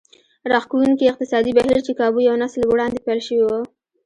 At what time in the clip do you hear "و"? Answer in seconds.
3.45-3.49